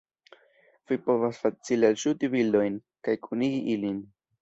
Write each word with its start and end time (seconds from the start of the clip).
vi 0.91 0.97
povas 1.09 1.41
facile 1.45 1.91
alŝuti 1.95 2.33
bildojn 2.39 2.83
kaj 3.09 3.19
kunigi 3.29 3.65
ilin 3.79 4.05